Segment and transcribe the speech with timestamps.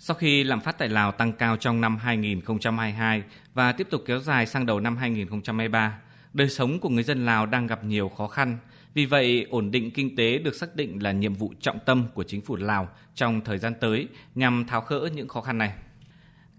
[0.00, 3.22] Sau khi lạm phát tại Lào tăng cao trong năm 2022
[3.54, 5.98] và tiếp tục kéo dài sang đầu năm 2023,
[6.32, 8.58] đời sống của người dân Lào đang gặp nhiều khó khăn.
[8.94, 12.22] Vì vậy, ổn định kinh tế được xác định là nhiệm vụ trọng tâm của
[12.22, 15.72] chính phủ Lào trong thời gian tới nhằm tháo gỡ những khó khăn này.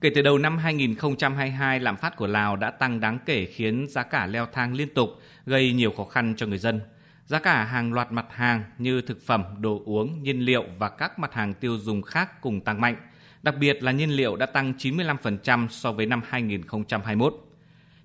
[0.02, 4.04] Kể từ đầu năm 2022, lạm phát của Lào đã tăng đáng kể khiến giá
[4.04, 5.10] cả leo thang liên tục,
[5.46, 6.82] gây nhiều khó khăn cho người dân.
[7.26, 11.20] Giá cả hàng loạt mặt hàng như thực phẩm, đồ uống, nhiên liệu và các
[11.20, 12.96] mặt hàng tiêu dùng khác cùng tăng mạnh.
[13.44, 17.46] Đặc biệt là nhiên liệu đã tăng 95% so với năm 2021.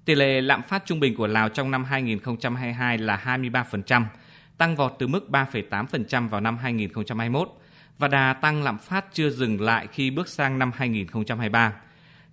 [0.04, 4.04] Tỷ lệ lạm phát trung bình của Lào trong năm 2022 là 23%,
[4.58, 7.48] tăng vọt từ mức 3,8% vào năm 2021
[7.98, 11.72] và đà tăng lạm phát chưa dừng lại khi bước sang năm 2023.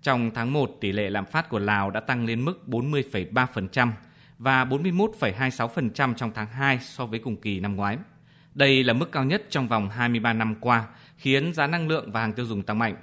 [0.01, 3.91] Trong tháng 1, tỷ lệ lạm phát của Lào đã tăng lên mức 40,3%
[4.39, 7.97] và 41,26% trong tháng 2 so với cùng kỳ năm ngoái.
[8.55, 10.87] Đây là mức cao nhất trong vòng 23 năm qua,
[11.17, 12.95] khiến giá năng lượng và hàng tiêu dùng tăng mạnh.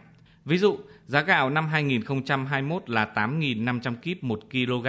[0.45, 4.87] Ví dụ, giá gạo năm 2021 là 8.500 kíp 1 kg,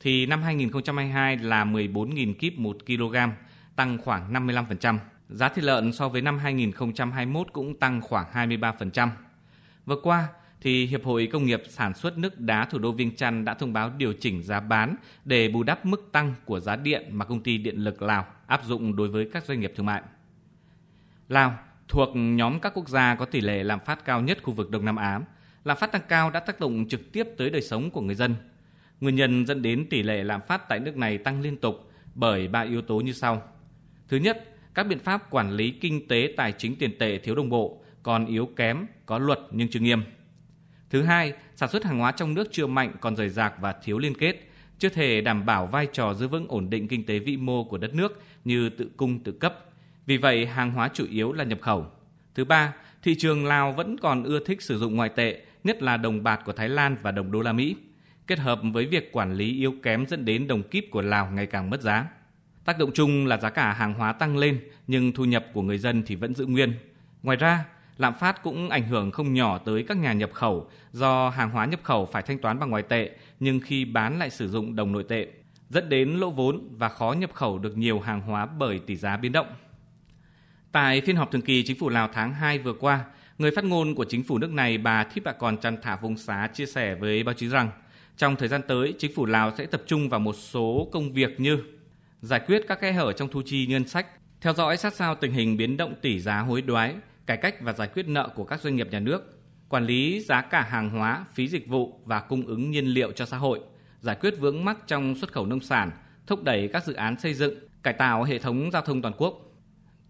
[0.00, 3.16] thì năm 2022 là 14.000 kíp 1 kg,
[3.76, 4.98] tăng khoảng 55%.
[5.28, 9.08] Giá thịt lợn so với năm 2021 cũng tăng khoảng 23%.
[9.86, 10.28] Vừa qua,
[10.66, 13.72] thì Hiệp hội Công nghiệp Sản xuất nước đá thủ đô Viêng Chăn đã thông
[13.72, 17.42] báo điều chỉnh giá bán để bù đắp mức tăng của giá điện mà công
[17.42, 20.02] ty điện lực Lào áp dụng đối với các doanh nghiệp thương mại.
[21.28, 24.70] Lào thuộc nhóm các quốc gia có tỷ lệ lạm phát cao nhất khu vực
[24.70, 25.20] Đông Nam Á.
[25.64, 28.34] Lạm phát tăng cao đã tác động trực tiếp tới đời sống của người dân.
[29.00, 32.48] Nguyên nhân dẫn đến tỷ lệ lạm phát tại nước này tăng liên tục bởi
[32.48, 33.42] ba yếu tố như sau.
[34.08, 34.44] Thứ nhất,
[34.74, 38.26] các biện pháp quản lý kinh tế tài chính tiền tệ thiếu đồng bộ, còn
[38.26, 40.02] yếu kém, có luật nhưng chưa nghiêm.
[40.90, 43.98] Thứ hai, sản xuất hàng hóa trong nước chưa mạnh còn rời rạc và thiếu
[43.98, 47.36] liên kết, chưa thể đảm bảo vai trò giữ vững ổn định kinh tế vĩ
[47.36, 49.58] mô của đất nước như tự cung tự cấp.
[50.06, 51.86] Vì vậy, hàng hóa chủ yếu là nhập khẩu.
[52.34, 55.96] Thứ ba, thị trường Lào vẫn còn ưa thích sử dụng ngoại tệ, nhất là
[55.96, 57.76] đồng bạc của Thái Lan và đồng đô la Mỹ,
[58.26, 61.46] kết hợp với việc quản lý yếu kém dẫn đến đồng kíp của Lào ngày
[61.46, 62.06] càng mất giá.
[62.64, 65.78] Tác động chung là giá cả hàng hóa tăng lên nhưng thu nhập của người
[65.78, 66.72] dân thì vẫn giữ nguyên.
[67.22, 67.64] Ngoài ra,
[67.98, 71.64] lạm phát cũng ảnh hưởng không nhỏ tới các nhà nhập khẩu do hàng hóa
[71.64, 74.92] nhập khẩu phải thanh toán bằng ngoại tệ nhưng khi bán lại sử dụng đồng
[74.92, 75.26] nội tệ,
[75.70, 79.16] dẫn đến lỗ vốn và khó nhập khẩu được nhiều hàng hóa bởi tỷ giá
[79.16, 79.46] biến động.
[80.72, 83.04] Tại phiên họp thường kỳ chính phủ Lào tháng 2 vừa qua,
[83.38, 86.16] người phát ngôn của chính phủ nước này bà Thiếp Bạ Còn Trăn Thả Vùng
[86.16, 87.70] Xá chia sẻ với báo chí rằng
[88.16, 91.40] trong thời gian tới, chính phủ Lào sẽ tập trung vào một số công việc
[91.40, 91.58] như
[92.20, 94.06] giải quyết các kẽ hở trong thu chi ngân sách,
[94.40, 96.94] theo dõi sát sao tình hình biến động tỷ giá hối đoái,
[97.26, 100.40] cải cách và giải quyết nợ của các doanh nghiệp nhà nước, quản lý giá
[100.40, 103.60] cả hàng hóa, phí dịch vụ và cung ứng nhiên liệu cho xã hội,
[104.00, 105.90] giải quyết vướng mắc trong xuất khẩu nông sản,
[106.26, 109.52] thúc đẩy các dự án xây dựng, cải tạo hệ thống giao thông toàn quốc.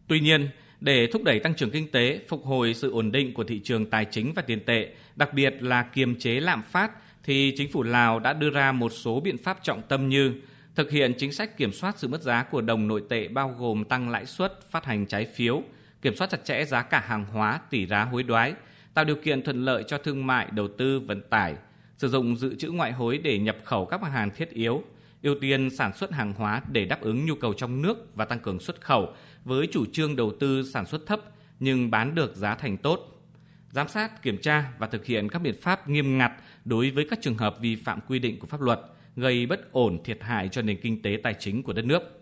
[0.08, 0.48] Tuy nhiên,
[0.80, 3.90] để thúc đẩy tăng trưởng kinh tế, phục hồi sự ổn định của thị trường
[3.90, 6.90] tài chính và tiền tệ, đặc biệt là kiềm chế lạm phát,
[7.24, 10.32] thì chính phủ Lào đã đưa ra một số biện pháp trọng tâm như
[10.74, 13.84] thực hiện chính sách kiểm soát sự mất giá của đồng nội tệ bao gồm
[13.84, 15.62] tăng lãi suất, phát hành trái phiếu,
[16.02, 18.54] kiểm soát chặt chẽ giá cả hàng hóa, tỷ giá hối đoái,
[18.94, 21.54] tạo điều kiện thuận lợi cho thương mại, đầu tư, vận tải,
[21.98, 24.82] sử dụng dự trữ ngoại hối để nhập khẩu các mặt hàng thiết yếu,
[25.22, 28.40] ưu tiên sản xuất hàng hóa để đáp ứng nhu cầu trong nước và tăng
[28.40, 29.12] cường xuất khẩu
[29.44, 31.20] với chủ trương đầu tư sản xuất thấp
[31.60, 33.22] nhưng bán được giá thành tốt.
[33.70, 36.32] Giám sát, kiểm tra và thực hiện các biện pháp nghiêm ngặt
[36.64, 38.80] đối với các trường hợp vi phạm quy định của pháp luật,
[39.16, 42.20] gây bất ổn thiệt hại cho nền kinh tế tài chính của đất nước.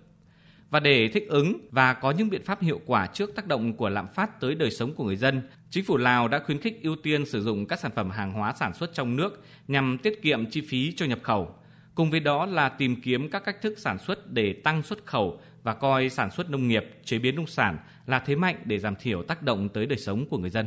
[0.70, 3.88] Và để thích ứng và có những biện pháp hiệu quả trước tác động của
[3.88, 6.96] lạm phát tới đời sống của người dân, chính phủ Lào đã khuyến khích ưu
[6.96, 10.50] tiên sử dụng các sản phẩm hàng hóa sản xuất trong nước nhằm tiết kiệm
[10.50, 11.54] chi phí cho nhập khẩu.
[11.94, 15.40] Cùng với đó là tìm kiếm các cách thức sản xuất để tăng xuất khẩu
[15.62, 18.94] và coi sản xuất nông nghiệp, chế biến nông sản là thế mạnh để giảm
[18.96, 20.66] thiểu tác động tới đời sống của người dân.